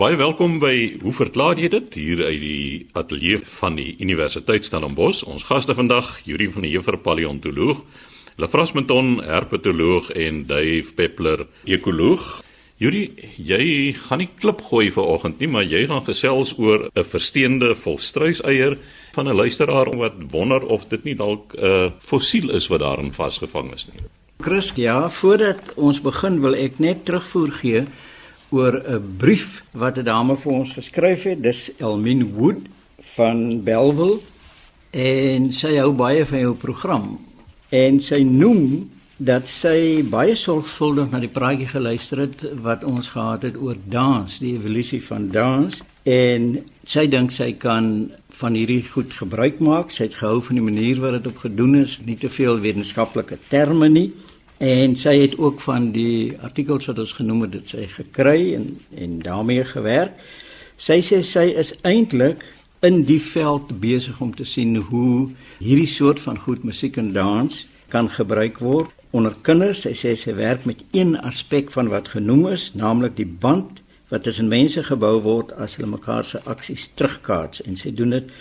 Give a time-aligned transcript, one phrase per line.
[0.00, 5.26] Baie welkom by Hoe verklaar jy dit hier uit die ateljee van die Universiteit Stellenbosch.
[5.28, 7.82] Ons gaste vandag, Yuri van die Heever paleontoloog,
[8.40, 12.30] Lefras Menton herpetoloog en Dave Peppler ekoloog.
[12.80, 17.74] Yuri, jy gaan nie klip gooi vanoggend nie, maar jy gaan gesels oor 'n versteende
[17.76, 18.78] volstruiseier
[19.12, 23.12] van 'n luisteraar wat wonder of dit nie dalk 'n uh, fossiel is wat daarin
[23.12, 24.00] vasgevang is nie.
[24.40, 27.84] Chris, ja, voordat ons begin wil ek net terugvoer gee
[28.50, 31.42] oor 'n brief wat 'n dame vir ons geskryf het.
[31.42, 32.66] Dis Elmine Wood
[32.98, 34.20] van Bellville
[34.90, 37.18] en sy hou baie van jou program.
[37.68, 43.42] En sy noem dat sy baie sorgvuldig na die praatjie geluister het wat ons gehad
[43.42, 48.10] het oor dans, die evolusie van dans en sy dink sy kan
[48.40, 49.90] van hierdie goed gebruik maak.
[49.92, 53.36] Sy het gehou van die manier wat dit op gedoen is, nie te veel wetenskaplike
[53.52, 54.08] terme nie.
[54.60, 59.18] En sy het ook van die artikels wat ons genoem het, sy gekry en en
[59.24, 60.18] daarmee gewerk.
[60.76, 62.44] Sy sê sy is eintlik
[62.84, 65.30] in die veld besig om te sien hoe
[65.64, 69.86] hierdie soort van goed musiek en dans kan gebruik word onder kinders.
[69.86, 73.80] Sy sê sy werk met een aspek van wat genoem is, naamlik die band
[74.12, 78.32] wat tussen mense gebou word as hulle mekaar se aksies terugkaats en sy doen dit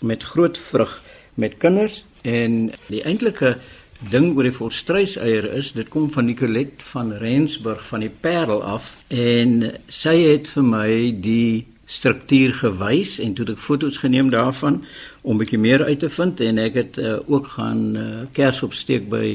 [0.00, 1.02] met groot vrug
[1.36, 3.56] met kinders en die eintlike
[4.00, 8.92] ding oor die volstruiseier is, dit kom van Nicolet van Rensburg van die Parel af
[9.08, 10.90] en sy het vir my
[11.24, 14.82] die struktuur gewys en toe ek foto's geneem daarvan
[15.22, 19.08] om bietjie meer uit te vind en ek het uh, ook gaan uh, kers opsteek
[19.10, 19.26] by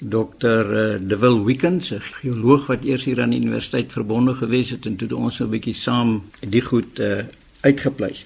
[0.00, 0.46] Dr.
[0.48, 4.86] Uh, eh, Devil Wickens, 'n geoloog wat eers hier aan die universiteit verbonde gewees het
[4.86, 7.24] en toe ons so 'n bietjie saam die goed uh,
[7.60, 8.24] uitgepleis.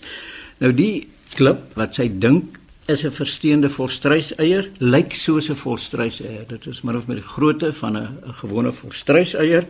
[0.58, 6.46] Nou die klip wat sy dink is 'n versteende volstruiseier, lyk soos 'n volstruiseier.
[6.48, 9.66] Dit is maar of met die grootte van 'n gewone volstruiseier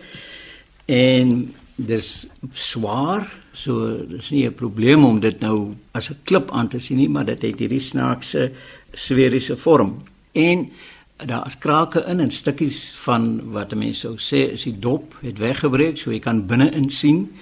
[0.85, 6.69] en dis swaar, so dis nie 'n probleem om dit nou as 'n klip aan
[6.69, 8.53] te sien nie, maar dit het hierdie snaakse
[8.93, 10.03] sferiese vorm.
[10.33, 10.71] En
[11.17, 15.39] daar is krake in en stukkies van wat mense sou sê is die dop het
[15.39, 17.33] weggebreek, so jy kan binne-in sien.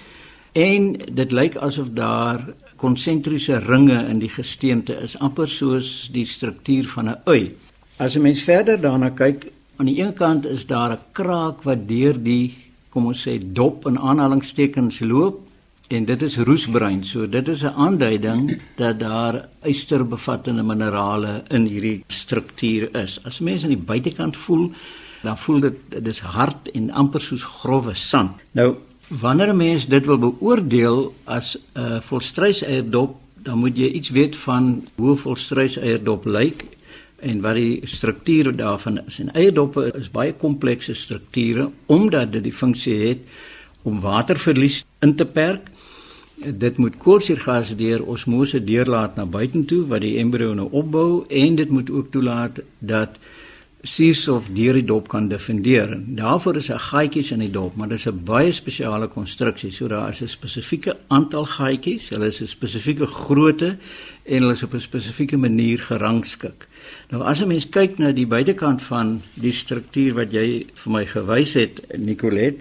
[0.53, 2.45] En dit lyk asof daar
[2.77, 7.55] konsentriese ringe in die gesteente is amper soos die struktuur van 'n ui.
[7.97, 11.87] As 'n mens verder daarna kyk, aan die een kant is daar 'n kraak wat
[11.87, 12.53] deur die
[12.89, 15.39] kom ons sê dop in aanhalingstekens loop
[15.87, 17.03] en dit is roesbruin.
[17.05, 23.19] So dit is 'n aanduiding dat daar ysterbevattende minerale in hierdie struktuur is.
[23.23, 24.71] As mens aan die buitekant voel,
[25.21, 28.31] dan voel dit dis hard en amper soos grouwe sand.
[28.51, 28.75] Nou
[29.07, 34.35] Wanneer 'n mens dit wil beoordeel as 'n uh, volstruiseierdop, dan moet jy iets weet
[34.35, 36.65] van hoe volstruiseierdop lyk
[37.19, 39.19] en wat die strukture daarvan is.
[39.19, 43.19] En eierdoppe is baie komplekse strukture omdat dit die funksie het
[43.81, 45.67] om waterverlies in te perk.
[46.35, 51.69] Dit moet koolsuurgas deur osmose deurlaat na buitentoe wat die embrio nou opbou en dit
[51.69, 53.19] moet ook toelaat dat
[53.83, 55.91] suurstof deur die dop kan definieer.
[56.15, 59.71] Daarvoor is 'n gaatjies in die dop, maar dit is 'n baie spesiale konstruksie.
[59.71, 63.77] So daar is 'n spesifieke aantal gaatjies, hulle is 'n spesifieke grootte
[64.23, 66.67] en hulle is op 'n spesifieke manier gerangskik.
[67.09, 71.05] Nou as 'n mens kyk na die buitekant van die struktuur wat jy vir my
[71.05, 72.59] gewys het, Nicolet,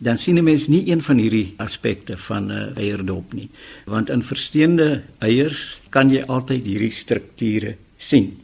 [0.00, 3.48] dan sien 'n mens nie een van hierdie aspekte van 'n eierdop nie.
[3.84, 8.42] Want in versteende eiers kan jy altyd hierdie strukture sien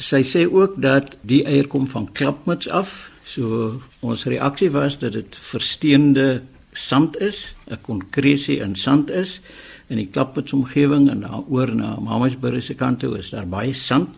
[0.00, 3.10] sy sê ook dat die eier kom van klapmuts af.
[3.28, 9.40] So ons reaksie was dat dit versteende sand is, 'n konkresie in sand is
[9.88, 14.08] in die klapmuts omgewing en daaroor na Mamasburg se kant toe is daar baie sand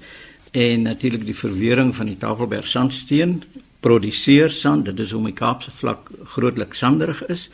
[0.53, 3.43] en natuurlik die verwering van die Tafelberg sandsteen
[3.81, 4.85] produseer sand.
[4.85, 7.49] Dit is om die Kaapse vlak grootliks sanderig is.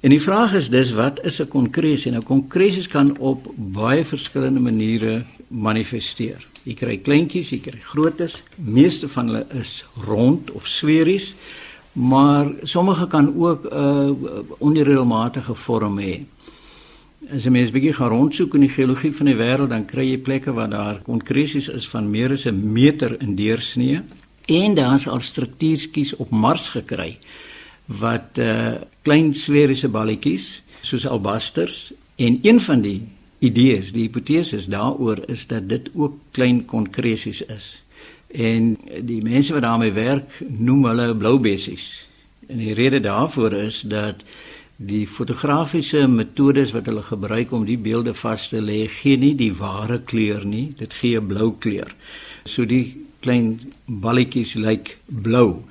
[0.00, 2.12] En die vraag is dus wat is 'n konkresie?
[2.12, 6.46] Nou konkresies kan op baie verskillende maniere manifesteer.
[6.66, 8.40] Jy kry kleintjies, jy kry grootes.
[8.58, 11.34] Meeste van hulle is rond of sferies,
[11.94, 16.24] maar sommige kan ook 'n uh, onreëlmatige vorm hê.
[17.30, 20.18] As jy mens bietjie gaan rondsoek in die geologie van die wêreld, dan kry jy
[20.18, 24.00] plekke waar daar konkresies is van meer as 'n meter in deursnee
[24.46, 27.18] en daar's al struktuurtjies op Mars gekry
[27.86, 33.02] wat uh klein sferiese balletjies soos albasters en een van die
[33.38, 37.82] idees, die hipoteses daaroor is dat dit ook klein konkresies is.
[38.32, 42.06] En die mense wat daarmee werk, noem hulle blou bessies.
[42.48, 44.24] En die rede daarvoor is dat
[44.76, 49.52] die fotografiese metodes wat hulle gebruik om die beelde vas te lê, gee nie die
[49.56, 51.94] ware kleur nie, dit gee 'n blou kleur.
[52.44, 55.64] So die klein balletjies lyk blou.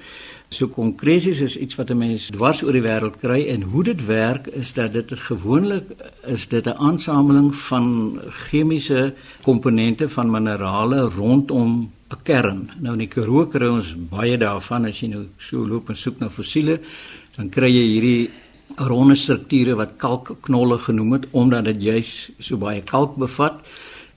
[0.56, 4.06] So konkresies is iets wat 'n mens dwars oor die wêreld kry en hoe dit
[4.06, 5.84] werk is dat dit gewoonlik
[6.28, 12.70] is dit 'n aansameling van chemiese komponente van minerale rondom 'n kern.
[12.80, 16.20] Nou in die Karoo kry ons baie daarvan as jy nou so loop en soek
[16.20, 16.80] na fossiele,
[17.36, 18.30] dan kry jy hierdie
[18.76, 23.62] ronde strukture wat kalkknolle genoem het omdat dit juis so baie kalk bevat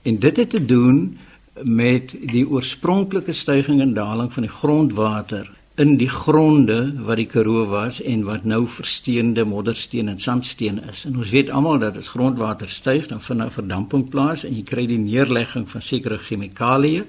[0.03, 1.17] en dit het te doen
[1.63, 7.63] met die oorspronklike stygings en daling van die grondwater in die gronde wat die Karoo
[7.71, 11.05] was en wat nou versteende moddersteen en sandsteen is.
[11.07, 14.63] En ons weet almal dat as grondwater styg, dan vind 'n verdamping plaas en jy
[14.63, 17.05] kry die neerlegging van sekere chemikalieë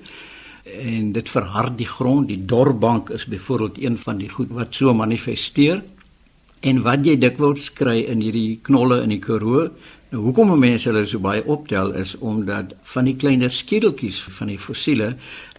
[0.64, 2.28] en dit verhard die grond.
[2.28, 5.82] Die dorbank is byvoorbeeld een van die goed wat so manifesteer.
[6.60, 9.70] En wat jy dikwels kry in hierdie knolle in die Karoo,
[10.10, 14.58] Nou hoekom mense hulle so baie optel is omdat van die kleiner skedeltjies van die
[14.58, 15.12] fossiele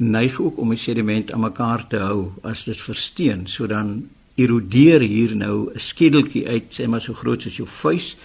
[0.04, 3.46] neig ook om die sediment aan mekaar te hou as dit versteen.
[3.48, 8.18] So dan erodeer hier nou 'n skedeltjie uit, sê maar so groot soos jou vuis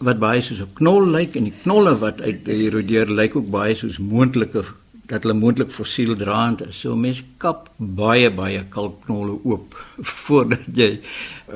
[0.00, 3.74] wat baie soos 'n knol lyk en die knolle wat uit erodeer lyk ook baie
[3.74, 4.64] soos moontlike
[5.06, 6.80] dat hulle moontlik fossiel draand is.
[6.80, 9.74] So mense kap baie baie kalkknolle oop
[10.24, 11.00] voordat jy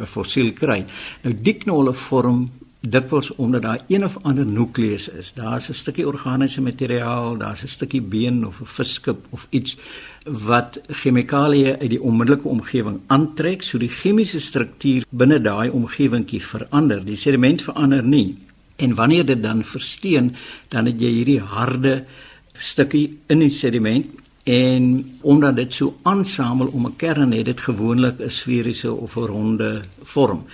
[0.00, 0.84] 'n fossiel kry.
[1.22, 2.50] Nou die knolle vorm
[2.82, 5.32] dikwels omdat daar een of ander nukleus is.
[5.34, 9.76] Daar's 'n stukkie organiese materiaal, daar's 'n stukkie been of 'n visskip of iets
[10.24, 17.04] wat chemikalieë uit die onmiddellike omgewing aantrek, so die chemiese struktuur binne daai omgewingkie verander.
[17.04, 18.36] Die sediment verander nie.
[18.76, 20.34] En wanneer dit dan versteen,
[20.68, 22.04] dan het jy hierdie harde
[22.52, 24.06] stukkie in die sediment
[24.44, 29.26] en omdat dit so aansamel om 'n kern het dit gewoonlik 'n sferiese of 'n
[29.26, 30.44] ronde vorm.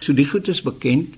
[0.00, 1.14] So die goed is bekend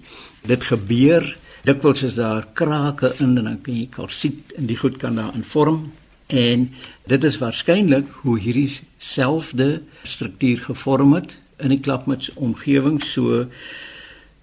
[0.46, 4.98] dit gebeur dikwels is daar krake in en dan kan jy kalsiet in die goed
[5.02, 5.92] kan daar in vorm
[6.26, 6.70] en
[7.06, 13.46] dit is waarskynlik hoe hierdie selfde struktuur gevorm het in die klapmuts omgewing so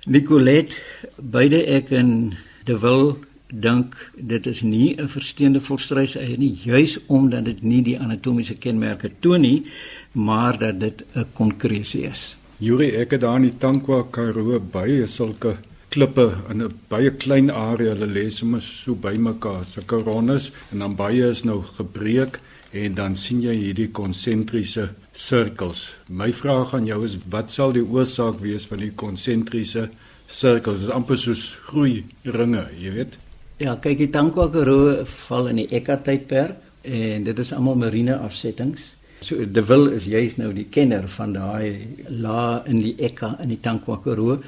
[0.04, 0.76] Nicolet
[1.16, 2.34] beide ek en
[2.68, 3.16] de wil
[3.48, 6.60] dink dit is nie 'n versteende volstruis eie nie.
[6.64, 9.66] Juis omdat dit nie die anatomiese kenmerke toon nie
[10.12, 12.36] maar dat dit 'n konkresie is.
[12.58, 15.58] Juri ek het daar in die Tankwa Karoo baie sulke
[15.94, 20.96] klippe in 'n baie klein area, hulle lê sommer so bymekaar, sulke rondes en dan
[20.96, 22.40] baie is nou gebreek
[22.72, 25.94] en dan sien jy hierdie konsentriese sirkels.
[26.10, 29.90] My vraag aan jou is wat sal die oorsaak wees van die konsentriese
[30.28, 30.80] sirkels?
[30.80, 33.14] Dit is amper soos groei ringe, jy weet.
[33.62, 38.18] Ja, kyk die Tankwa Karoo val in die Eka tydperk en dit is almal marine
[38.18, 38.96] afsettings.
[39.22, 41.78] So De Vil is juist nou die kenner van daai
[42.10, 44.42] la in die Eka in die Tankwa Karoo.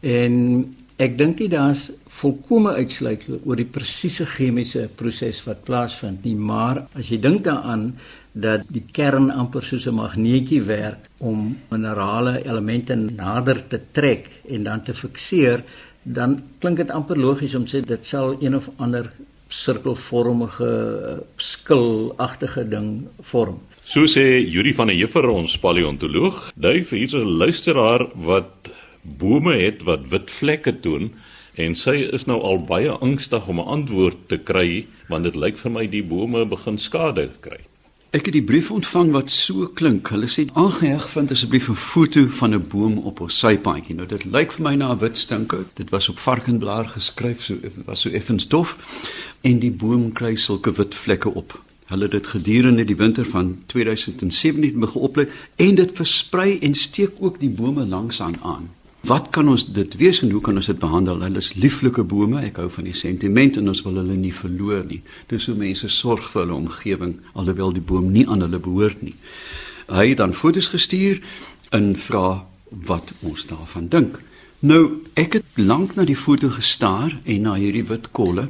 [0.00, 6.36] En ek dink dit daar's volkomme uitsluitlik oor die presiese chemiese proses wat plaasvind nie,
[6.36, 7.90] maar as jy dink daaraan
[8.32, 14.64] dat die kern amper soos 'n magneetjie werk om minerale elemente nader te trek en
[14.64, 15.64] dan te fikseer,
[16.02, 19.10] dan klink dit amper logies om sê dit sal een of ander
[19.48, 23.60] sirkelvormige skilagtige ding vorm.
[23.84, 28.65] So sê Yuri van der Heever ons paleontoloog, dui vir hier's 'n luisteraar wat
[29.18, 31.10] bome het wat wit vlekke toon
[31.54, 35.58] en sy is nou al baie angstig om 'n antwoord te kry want dit lyk
[35.58, 37.60] vir my die bome begin skade kry.
[38.16, 40.08] Ek het die brief ontvang wat so klink.
[40.08, 43.94] Hulle sê aangeheg vind asseblief 'n foto van 'n boom op ons sypaadjie.
[43.94, 45.64] Nou dit lyk vir my na 'n wit stinker.
[45.74, 47.54] Dit was op varkenblaar geskryf, so
[47.84, 48.78] was so effens dof
[49.42, 51.62] en die boom kry sulke wit vlekke op.
[51.86, 57.12] Hulle het dit gedurende die winter van 2017 begin oplê en dit versprei en steek
[57.18, 58.70] ook die bome langs aan aan.
[59.06, 61.20] Wat kan ons dit wees en hoe kan ons dit behandel?
[61.22, 62.40] Hulle is lieflike bome.
[62.42, 65.02] Ek hou van die sentiment en ons wil hulle nie verloor nie.
[65.30, 69.14] Dis hoe mense sorg vir hulle omgewing alhoewel die boom nie aan hulle behoort nie.
[69.92, 71.20] Hy het dan foto's gestuur
[71.76, 72.40] en vra
[72.88, 74.18] wat ons daarvan dink.
[74.66, 78.48] Nou, ek het lank na die foto gestaar en na hierdie wit kolle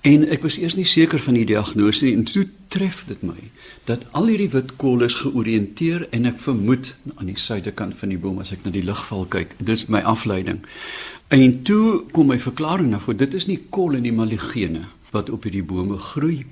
[0.00, 3.50] En ek was eers nie seker van die diagnose nie en toe tref dit my
[3.88, 8.18] dat al hierdie wit kol is georiënteer en ek vermoed aan die suidekant van die
[8.18, 9.54] boom as ek na die ligval kyk.
[9.58, 10.64] Dis my afleiding.
[11.30, 14.86] En toe kom my verklaring na voor dit is nie kol en nie maar ligene
[15.14, 16.44] wat op hierdie bome groei.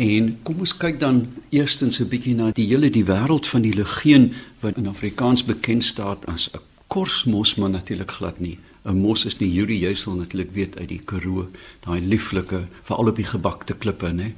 [0.00, 3.76] En kom ons kyk dan eerstens 'n bietjie na die hele die wêreld van die
[3.76, 9.24] ligeen wat in Afrikaans bekend staan as 'n korsmos maar natuurlik glad nie 'n mos
[9.24, 11.48] is nie Yuri juisel natuurlik weet uit die Karoo,
[11.80, 14.32] daai lieflike, veral op die gebakte klippe, nê,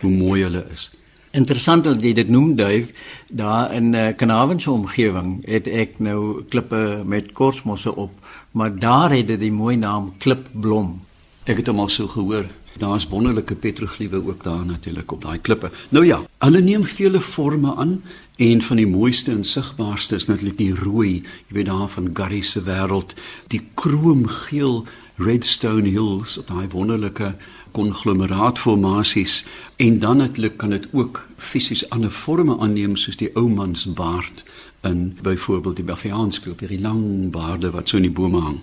[0.00, 0.90] hoe mooi hulle is.
[1.30, 2.92] Interessant dat jy dit noem, Duif,
[3.30, 8.12] daar in 'n uh, Kanavense omgewing het ek nou klippe met korsmosse op,
[8.52, 11.00] maar daar het dit die mooi naam klipblom.
[11.44, 12.46] Ek het hom al so gehoor.
[12.78, 15.70] Daar's wonderlike petrogliewe ook daar natuurlik op daai klippe.
[15.88, 18.02] Nou ja, hulle neem vele forme aan
[18.38, 22.44] Een van die mooiste en sigbaarste is natuurlik die rooi, jy weet daar van Gary
[22.46, 23.16] se wêreld,
[23.50, 27.32] die kroomgeel Redstone Hills op daai wonderlike
[27.74, 29.40] konglomeraatformasies
[29.76, 34.44] en dan natuurlik kan dit ook fisies ander forme aanneem soos die ou mans baard
[34.86, 38.62] in byvoorbeeld die Bafiaansgroep, hierdie lang baarde wat so in die bome hang.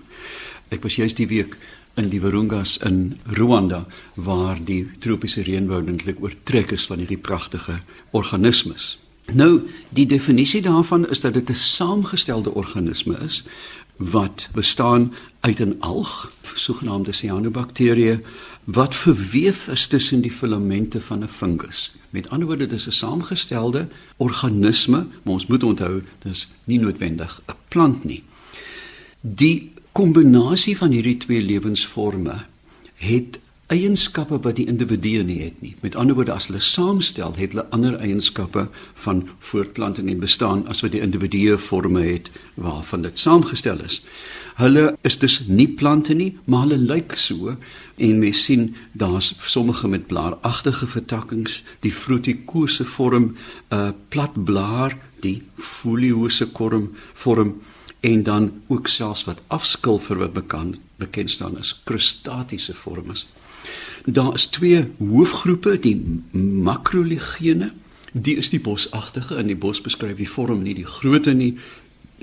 [0.71, 1.59] Ek was juist die week
[1.99, 3.83] in die Virungas in Rwanda
[4.15, 7.81] waar die tropiese reënwoud eintlik oortrek is van hierdie pragtige
[8.15, 8.95] organismes.
[9.33, 13.43] Nou, die definisie daarvan is dat dit 'n saamgestelde organisme is
[13.95, 18.19] wat bestaan uit 'n alg, sogenaamde cyanobakterieë
[18.63, 21.95] wat verweef is tussen die filamente van 'n fungus.
[22.09, 27.53] Met ander woorde, dis 'n saamgestelde organisme, maar ons moet onthou, dis nie noodwendig 'n
[27.67, 28.23] plant nie.
[29.21, 32.45] Die kombinasie van hierdie twee lewensforme
[32.95, 33.39] het
[33.73, 35.73] eienskappe wat die individu nie het nie.
[35.81, 38.67] Met ander woorde, as hulle saamstel, het hulle ander eienskappe
[39.05, 42.29] van voortplanting en bestaan as wat die individue forme het
[42.61, 44.01] waarvan dit saamgestel is.
[44.59, 47.55] Hulle is dus nie plante nie, maar hulle lyk so
[47.97, 53.33] en mens sien daar's sommige met blaaragtige vertakkings, die frutikose vorm,
[53.71, 57.61] 'n uh, plat blaar, die foliose vorm, vorm
[58.01, 63.25] en dan ook selfs wat afskilfer wat bekend bekend staan as krustatiese vorms.
[64.05, 67.71] Daar is twee hoofgroepe, die makroligene,
[68.11, 71.55] die is die bosagtige in die bos beskryf die vorm nie die grootte nie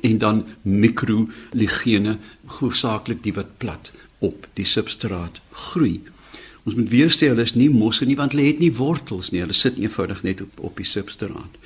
[0.03, 2.17] en dan mikroligene,
[2.59, 3.91] hoofsaaklik die wat plat
[4.23, 6.01] op die substraat groei.
[6.63, 9.43] Ons moet weer sê hulle is nie mosse nie want hulle het nie wortels nie,
[9.43, 11.59] hulle sit eenvoudig net op op die substraat.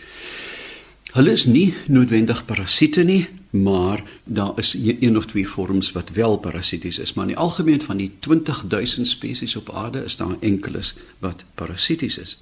[1.12, 3.26] Hulle is nie noodwendig parasiete nie,
[3.62, 7.82] maar daar is een of twee vorms wat wel parasities is, maar in die algemeen
[7.82, 12.38] van die 20000 spesies op aarde is daar enkeles wat parasities is.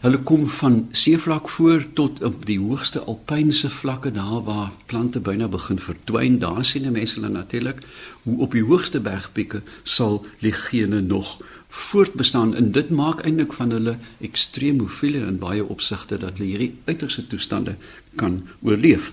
[0.00, 5.48] Hulle kom van seevlak voor tot op die hoogste alpynse vlakke daar waar plante byna
[5.48, 6.38] begin verdwyn.
[6.38, 7.78] Daar sien mense hulle natuurlik
[8.22, 11.38] hoe op die hoogste bergpieke sal ligene nog
[11.74, 16.74] voortbestaan en dit maak eintlik van hulle ekstreem hoeveelheid in baie opsigte dat hulle hierdie
[16.84, 17.74] uiterste toestande
[18.14, 19.12] kan oorleef.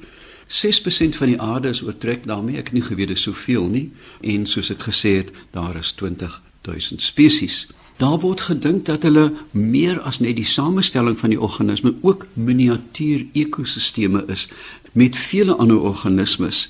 [0.51, 3.87] 6% van die aarde is oortrek daarmee ek nie geweet is soveel nie
[4.21, 7.67] en soos ek gesê het daar is 20000 spesies.
[8.01, 13.25] Daar word gedink dat hulle meer as net die samestelling van die organisme ook miniatuur
[13.31, 14.47] ekosisteme is
[14.91, 16.65] met vele ander organismes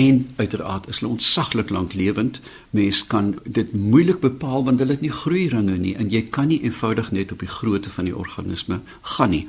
[0.00, 2.40] en uiteraard is hulle ontsaglik lank lewend.
[2.70, 6.62] Mens kan dit moeilik bepaal want hulle het nie groeiringe nie en jy kan nie
[6.62, 9.46] eenvoudig net op die grootte van die organisme gaan nie.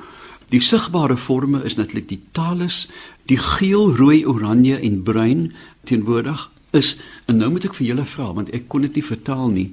[0.49, 2.87] Die sigbare forme is natuurlik die talus,
[3.27, 8.29] die geel, rooi, oranje en bruin teenwoordig is en nou moet ek vir julle vra
[8.35, 9.67] want ek kon dit nie vertaal nie.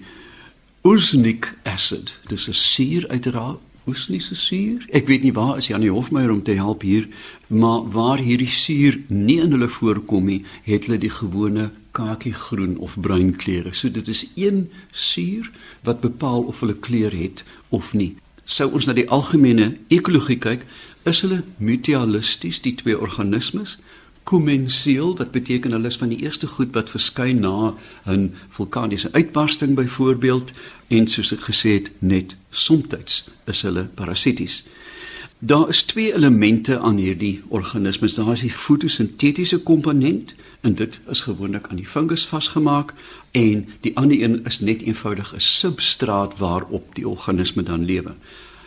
[0.85, 4.85] Usnic acid, dis 'n suur uiteraard oesniese suur.
[4.93, 7.09] Ek weet nie waar is Janie Hofmeyer om te help hier,
[7.47, 12.97] maar waar hierdie suur nie in hulle voorkom nie, het hulle die gewone kakiegroen of
[13.00, 13.75] bruin kleure.
[13.75, 15.50] So dit is een suur
[15.85, 18.14] wat bepaal of hulle kleur het of nie.
[18.45, 20.65] Sou ons na die algemene ekologie kyk,
[21.05, 23.79] is hulle mutualisties die twee organismes
[24.25, 27.75] komensieel wat beteken hulle is van die eerste goed wat verskyn na
[28.09, 30.53] 'n vulkaniese uitbarsting byvoorbeeld
[30.89, 34.65] en soos ek gesê het net soms is hulle parasities.
[35.47, 38.15] Daar is twee elemente aan hierdie organismes.
[38.15, 42.95] Daar is die fotosintetiese komponent en dit is gewoonlik aan die fungus vasgemaak
[43.31, 48.15] en die ander een is net eenvoudig 'n substraat waarop die organisme dan lewe.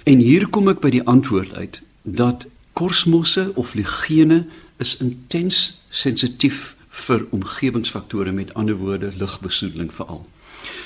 [0.04, 4.46] En hier kom ek by die antwoord uit dat korsmosse of ligene
[4.78, 10.30] is intens sensitief vir omgewingsfaktore met ander woorde lugbesoedeling veral.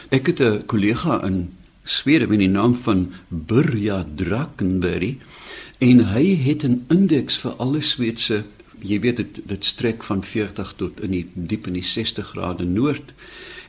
[0.09, 1.49] Ek het 'n kollega in
[1.83, 5.17] Swede met die naam van Burja Drakenberry
[5.81, 8.43] en hy het 'n indeks vir alle Sweedse
[8.81, 12.65] jy weet dit dit strek van 40 tot in die diep in die 60 grade
[12.65, 13.13] noord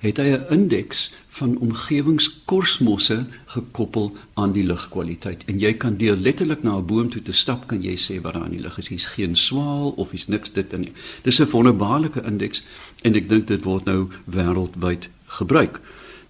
[0.02, 5.44] het hy 'n indeks van omgewingskorsmosse gekoppel aan die lugkwaliteit.
[5.46, 8.32] En jy kan deur letterlik na 'n boom toe te stap kan jy sê wat
[8.32, 8.88] daar in die lug is.
[8.88, 10.88] Hier's geen swaal of hier's niks dit in.
[11.22, 12.62] Dis 'n wonderbaarlike indeks
[13.02, 15.80] en ek dink dit word nou wêreldwyd gebruik.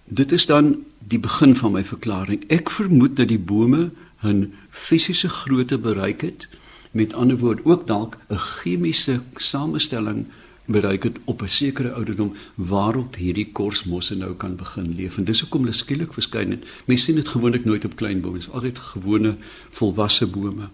[0.05, 2.43] Dit is dan die begin van my verklaring.
[2.47, 3.91] Ek vermoed dat die bome
[4.23, 6.47] 'n fisiese grootte bereik het
[6.91, 10.25] met ander woorde ook dalk 'n chemiese samestelling
[10.65, 15.17] bereik het op 'n sekere ouderdom waarop hierdie korsmosse nou kan begin leef.
[15.17, 16.63] En dis hoekom hulle skielik verskyn het.
[16.85, 19.35] Mense sien dit gewoonlik nooit op klein bome, dis altyd gewone
[19.69, 20.69] volwasse bome.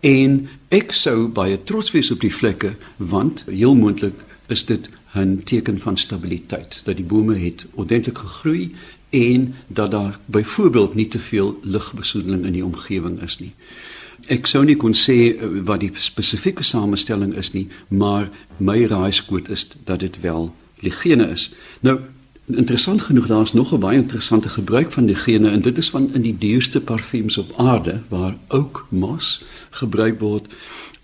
[0.00, 4.14] En ek sou baie trots wees op die vlekke want heel moontlik
[4.46, 8.74] is dit 'n teken van stabiliteit dat die bome het ordentlik gegroei
[9.12, 13.52] en dat daar byvoorbeeld nie te veel lugbesoedeling in die omgewing is nie.
[14.30, 19.50] ek sou nie kon sê uh, wat die spesifieke samestelling is nie, maar my raaiskoot
[19.50, 20.52] is dat dit wel
[20.82, 21.50] ligene is.
[21.80, 22.00] Nou
[22.52, 26.22] interessant genoeg daar's nog 'n baie interessante gebruik van ligene en dit is van in
[26.22, 30.46] die duurste parfums op aarde waar ook mos gebruik word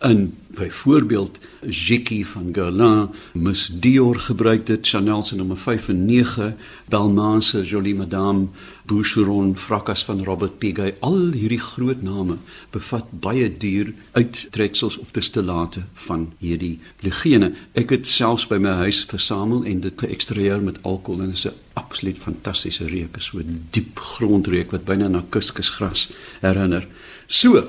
[0.00, 1.38] in byvoorbeeld
[1.68, 6.56] Jickie van Guerlain, Miss Dior gebruik dit, Chanel se nommer 5 en 9,
[6.88, 8.46] Balmain se Jolie Madame,
[8.86, 12.38] Boucheron, Fracas van Robert Piguet, al hierdie groot name
[12.70, 17.52] bevat baie duur uittreksels of destillate van hierdie legene.
[17.74, 21.46] Ek het selfs by my huis versamel en dit geëkstraheer met alkohol en dit is
[21.46, 26.86] 'n absoluut fantastiese reuk, so 'n diep grondreuk wat byna na kuskusgras herinner.
[27.26, 27.68] So,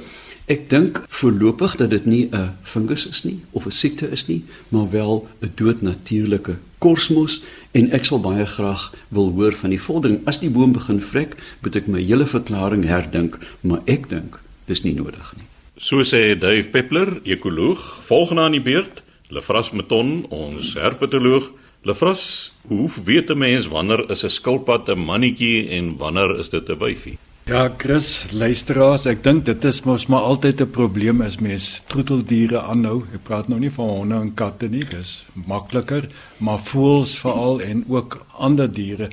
[0.49, 4.43] Ek dink voorlopig dat dit nie 'n fungus is nie of 'n siekte is nie,
[4.69, 7.41] maar wel 'n doodnatuurlike korsmos
[7.71, 10.21] en ek sal baie graag wil hoor van die vordering.
[10.25, 14.83] As die boom begin vrek, moet ek my hele verklaring herdink, maar ek dink dis
[14.83, 15.45] nie nodig nie.
[15.77, 21.51] So sê Dave Peppler, ekoloog, volgende aan die beurt, Lefras Meton, ons herpetoloog.
[21.83, 26.69] Lefras, hoe weet 'n mens wanneer is 'n skilpad 'n mannetjie en wanneer is dit
[26.69, 27.17] 'n wyfie?
[27.49, 32.61] Ja, Chris, luisteraars, ek dink dit is mos maar altyd 'n probleem as mens troeteldiere
[32.61, 33.05] aanhou.
[33.13, 36.05] Ek praat nou nie van honde en katte nie, dis makliker,
[36.37, 39.09] maar voëls veral en ook ander diere.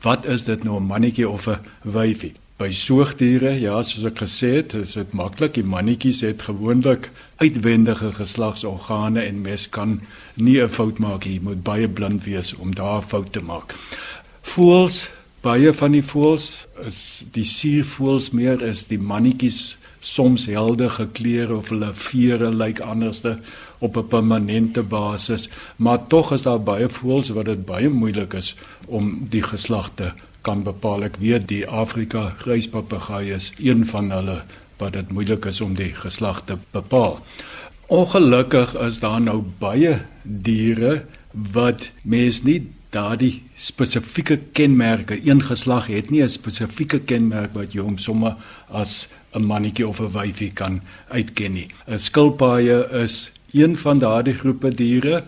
[0.00, 2.32] Wat is dit nou 'n mannetjie of 'n wyfie?
[2.56, 5.54] By soogdiere, ja, soos ek gesê het, is dit maklik.
[5.54, 10.00] Die mannetjies het gewoonlik uitwendige geslagsorgane en mens kan
[10.34, 11.34] nie 'n fout maak nie.
[11.34, 13.74] Jy moet baie blind wees om daar 'n fout te maak.
[14.42, 16.46] Voëls baie van die voëls
[16.84, 17.00] is
[17.32, 23.38] die suurvoëls meer is die mannetjies soms helder gekleer of hulle vere lyk anderste
[23.80, 25.48] op 'n permanente basis.
[25.76, 28.54] Maar tog is daar baie voëls wat dit baie moeilik is
[28.86, 31.04] om die geslagte kan bepaal.
[31.04, 34.42] Ek weet die Afrika gryspapegaai is een van hulle
[34.78, 37.20] wat dit moeilik is om die geslagte bepaal.
[37.86, 46.10] Ongelukkig is daar nou baie diere wat mens nie daardie spesifieke kenmerke een geslag het
[46.10, 48.36] nie 'n spesifieke kenmerk wat jy hom sommer
[48.68, 51.68] as 'n mannetjie of 'n wyfie kan uitken nie.
[51.86, 55.24] 'n Skilpaaie is een van daardie groepe diere.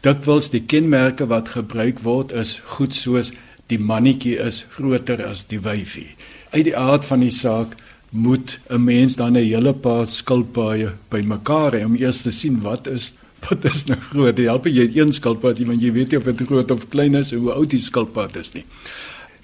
[0.00, 3.32] Dikwels die kenmerke wat gebruik word is goed soos
[3.66, 6.14] die mannetjie is groter as die wyfie.
[6.50, 7.76] Uit die aard van die saak
[8.10, 12.86] moet 'n mens dan 'n hele paar skilpaaie bymekaar hê om eers te sien wat
[12.86, 13.12] is
[13.48, 14.38] wat is nou groot?
[14.38, 17.32] Jy help jy een skilpad, want jy weet nie of dit groot of klein is
[17.32, 18.64] en hoe oud die skilpad is nie.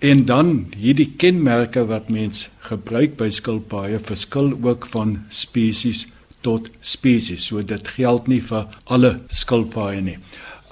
[0.00, 6.06] En dan hierdie kenmerke wat mens gebruik by skilpaaie verskil ook van spesies
[6.40, 7.44] tot spesies.
[7.50, 10.16] So dit geld nie vir alle skilpaaie nie.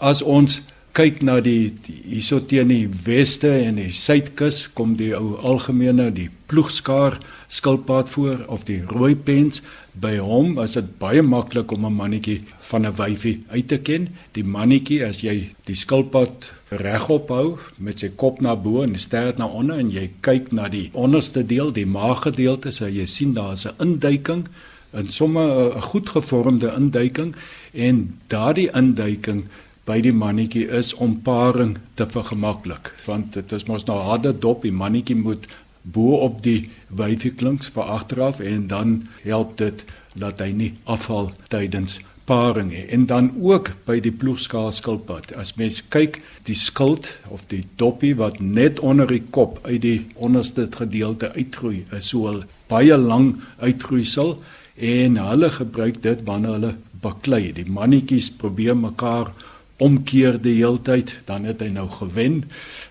[0.00, 0.62] As ons
[0.96, 6.30] kyk na die hierso teen die weste en die suidkus kom die ou algemene die
[6.50, 7.20] ploegskaar
[7.52, 9.60] skilpad voor of die rooi pens
[10.00, 14.08] by hom is dit baie maklik om 'n mannetjie van 'n wyfie uit te ken.
[14.32, 19.00] Die mannetjie as jy die skilpad regop hou met sy kop na bo en die
[19.00, 23.34] stert na onder en jy kyk na die onderste deel die maaggedeelte sal jy sien
[23.34, 24.46] daar's 'n induiking
[24.92, 27.34] en sommer 'n goed gevormde induiking
[27.72, 29.44] en daardie induiking
[29.84, 32.92] by die mannetjie is om paring te vergemaklik.
[33.06, 35.46] Want dit is mos nou harde dop die mannetjie moet
[35.92, 39.84] bo op die wyfie klinks vir agteraf en dan help dit
[40.18, 42.84] dat hy nie afval tydens paring nie.
[42.92, 48.14] En dan ook by die ploegskaal skilpad as mens kyk die skild of die doppie
[48.18, 53.36] wat net onder die kop uit die onderste gedeelte uitgroei is so 'n baie lang
[53.60, 54.42] uitgroeisel
[54.76, 57.52] en hulle gebruik dit wanneer hulle baklei.
[57.52, 59.32] Die mannetjies probeer mekaar
[59.78, 62.42] omkeer die heeltyd, dan het hy nou gewen.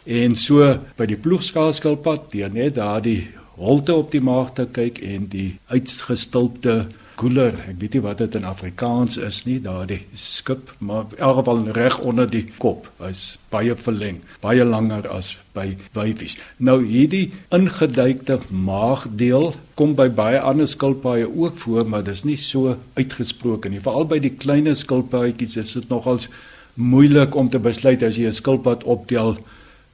[0.05, 5.27] En so by die ploegskaalskilpad, deur net daardie holte op die maag te kyk en
[5.31, 6.85] die uitgestulpte
[7.17, 11.39] koeler, ek weet nie wat dit in Afrikaans is nie, daardie skip, maar in elk
[11.39, 16.37] geval reg onder die kop, is baie verleng, baie langer as by wyfies.
[16.61, 22.77] Nou hierdie ingeduikte maagdeel kom by baie ander skilpaaie ook voor, maar dis nie so
[22.99, 23.81] uitgesproke nie.
[23.81, 26.29] Veral by die klein skilpaadjies is dit nogals
[26.77, 29.37] moeilik om te besluit as jy 'n skilpad optel,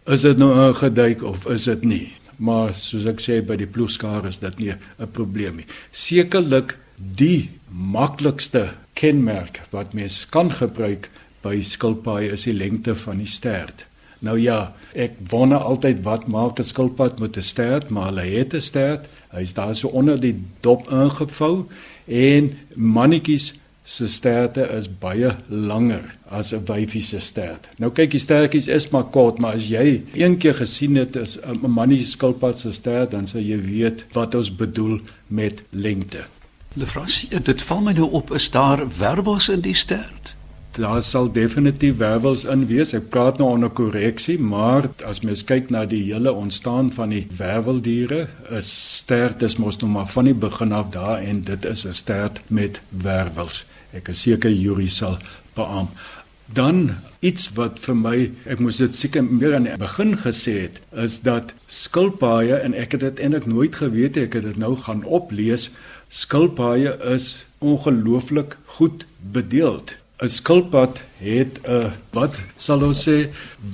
[0.08, 2.13] is dit nou ingeduik of is dit nie?
[2.38, 5.65] Maar soos ek sê by die ploegskaar is dit nie 'n probleem nie.
[5.91, 11.10] Sekerlik die maklikste kenmerk wat mens kan gebruik
[11.41, 13.86] by skilpaaie is die lengte van die stert.
[14.24, 18.54] Nou ja, ek wonder altyd wat maak 'n skilpad met 'n stert, maar hulle het
[18.54, 19.08] 'n stert.
[19.32, 21.65] Hy's daar so onder die dop ingevou
[22.06, 27.67] en mannetjies se sterte is baie langer as 'n wyfie se stert.
[27.78, 31.38] Nou kyk die stertjies is maar kort, maar as jy een keer gesien het is
[31.38, 36.26] 'n manie skilpad se stert, dan sal jy weet wat ons bedoel met lengte.
[36.74, 40.36] Lefras, dit val my nou op is daar wervels in die stert?
[40.74, 42.93] Daar sal definitief wervels in wees.
[42.93, 47.28] Ek praat nou onder korreksie, maar as mens kyk na die hele ontstaan van die
[47.38, 51.86] werveldiere, is stert is mos nou maar van die begin af daar en dit is
[51.86, 53.65] 'n stert met wervels.
[53.93, 55.19] Ek is seker Yuri sal
[55.56, 55.89] beam.
[56.53, 58.17] Dan iets wat vir my,
[58.49, 62.97] ek moes dit seker meer aan die begin gesê het, is dat skilpaaie en ek
[62.97, 65.69] het dit eintlik nooit geweet ek het dit nou gaan oplees.
[66.13, 69.95] Skilpaaie is ongelooflik goed bedeeld.
[70.21, 73.17] 'n skilpad het 'n wat sal ons sê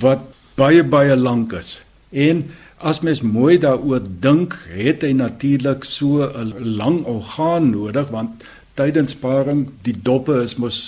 [0.00, 0.20] wat
[0.56, 1.82] baie baie lank is.
[2.10, 8.42] En as mens mooi daaroor dink, het hy natuurlik so 'n lang orgaan nodig want
[8.74, 10.78] tydens paring die doppe is mos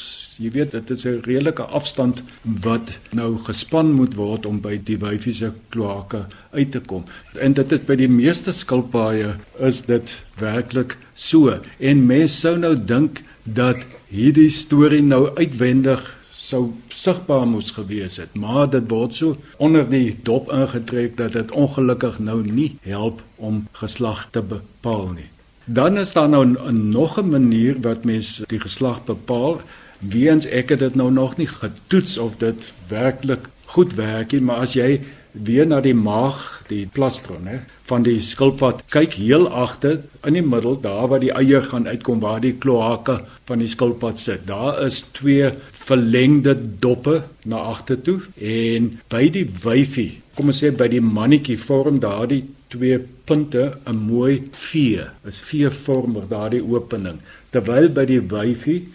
[0.42, 4.96] jy weet dit is 'n redelike afstand wat nou gespan moet word om by die
[4.96, 7.04] wyfie se kloake uit te kom.
[7.40, 11.58] En dit is by die meeste skilpaaie is dit werklik so.
[11.78, 13.76] En mense sou nou dink dat
[14.08, 20.16] hierdie storie nou uitwendig sou sigbaar moes gewees het, maar dit word so onder die
[20.22, 25.30] dop ingetrek dat dit ongelukkig nou nie help om geslag te bepaal nie.
[25.72, 29.60] Dan is daar nou nog 'n manier wat mens die geslag bepaal.
[29.98, 34.56] Weens ek het dit nou nog nie getoets of dit werklik goed werk nie, maar
[34.56, 37.58] as jy weer na die maag, die plastron, hè,
[37.88, 42.20] van die skilpad kyk heel agter in die middel daar waar die eier gaan uitkom
[42.20, 44.46] waar die kloake van die skilpad sit.
[44.46, 50.70] Daar is twee verlengde doppe na agter toe en by die wyfie, kom ons sê
[50.70, 54.98] by die mannetjie vorm daardie twee punte 'n mooi V.
[55.28, 57.20] Is V-vormig daardie opening.
[57.50, 58.88] Terwyl by die wyfie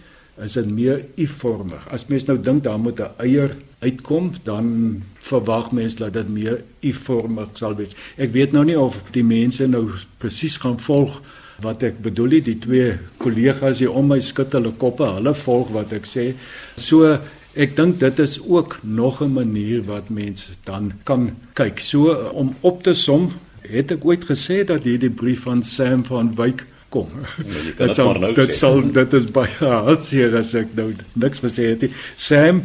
[0.43, 1.87] is dit meer U-vormig.
[1.93, 6.63] As mens nou dink daar moet 'n eier uitkom, dan verwag mens dat dit meer
[6.81, 7.95] U-vormig sal wees.
[8.17, 11.21] Ek weet nou nie of die mense nou presies gaan volg
[11.61, 12.41] wat ek bedoel nie.
[12.41, 16.33] Die twee kollegas hier om my skud hulle koppe, hulle volg wat ek sê.
[16.75, 17.17] So
[17.57, 21.79] ek dink dit is ook nog 'n manier wat mense dan kan kyk.
[21.79, 23.31] So om op te som,
[23.69, 27.07] het ek ooit gesê dat hierdie brief van Sam van Wyk kom.
[27.79, 31.87] Dit sal nou dit sal dit is baie hartseer as ek nou niks gesê het
[31.87, 31.93] nie.
[32.15, 32.63] Sam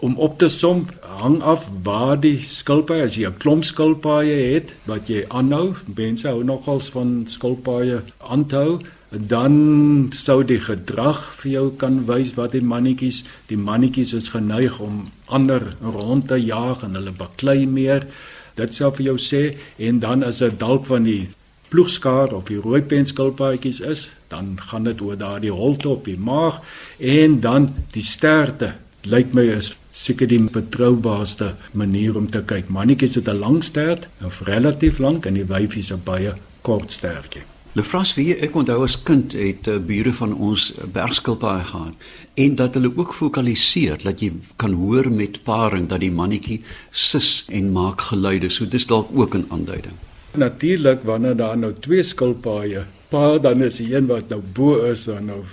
[0.00, 0.86] om op te som
[1.20, 6.26] hang af waar die skilpaaie as jy 'n klomp skilpaaie het wat jy aanhou, mense
[6.28, 12.62] hou nogals van skilpaaie aanhou, dan sou die gedrag vir jou kan wys wat die
[12.62, 18.06] mannetjies, die mannetjies is geneig om ander rond te jaag en hulle baklei meer.
[18.54, 21.28] Dit sou vir jou sê en dan as dit dalk van die
[21.70, 26.60] ploegskaar of die rooi penskilpaadjies is, dan gaan dit oor daardie holte op die maag
[26.98, 28.74] en dan die sterte
[29.08, 32.68] lyk my is seker die betroubaarste manier om te kyk.
[32.68, 37.49] Mannetjies het 'n lang stert, of relatief lank en die wyfies 'n baie kort stertjie.
[37.78, 42.08] Lefras wie ek onthou as kind het uh, bure van ons bergskilpaaie gehad
[42.44, 47.44] en dat hulle ook vokaliseer dat jy kan hoor met paring dat die mannetjie sis
[47.46, 48.50] en maak geluide.
[48.50, 49.94] So dis dalk ook 'n aanduiding.
[50.34, 55.04] Natuurlik wanneer daar nou twee skilpaaie paar dan is die een wat nou bo is
[55.04, 55.44] dan nou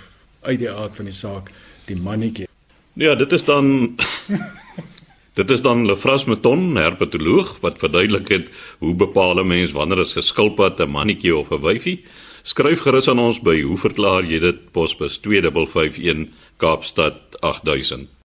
[0.42, 1.50] uit die aard van die saak
[1.86, 2.46] die mannetjie
[2.98, 3.94] Ja, dit is dan
[5.38, 8.48] Dit is dan Lefras Meton, herpetoloog wat verduidelik het
[8.82, 12.02] hoe bepaal 'n mens wanneer 'n skilpad 'n mannetjie of 'n wyfie.
[12.42, 18.17] Skryf gerus aan ons by hoe verklaar jy dit posbus 2551 Kaapstad 8000.